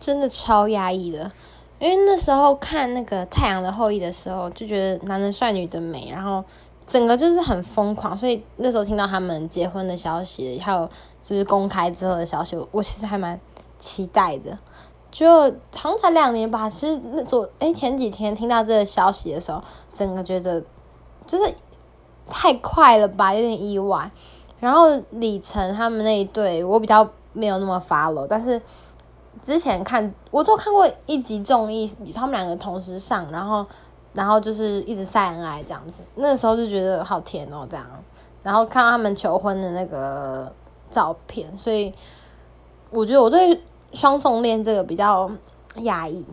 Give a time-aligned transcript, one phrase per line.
[0.00, 1.30] 真的超压抑的。
[1.80, 6.42] 因为那时候看那个《太阳的后裔》的时候，就觉得男的帅，女的美，然后
[6.84, 8.16] 整个就是很疯狂。
[8.16, 10.90] 所以那时候听到他们结婚的消息，还有
[11.22, 13.40] 就是公开之后的消息，我其实还蛮
[13.78, 14.58] 期待的。
[15.08, 15.30] 就
[15.72, 19.62] 好像才两年吧，其实那昨哎前几天听到这个消息的时候，
[19.92, 20.60] 整个觉得
[21.28, 21.54] 就是
[22.28, 24.10] 太快了吧，有点意外。
[24.58, 28.60] 然后李晨他们那一对，我比较没有那么 follow，但是。
[29.42, 33.64] 之前看，我就看过一集综艺，他们两个同时上，然后，
[34.12, 36.02] 然后就是一直晒恩爱这样子。
[36.16, 37.86] 那时候就觉得好甜哦，这样。
[38.42, 40.52] 然后看到他们求婚的那个
[40.90, 41.92] 照片，所以
[42.90, 43.62] 我觉得我对
[43.92, 45.30] 双宋恋这个比较
[45.78, 46.24] 压抑。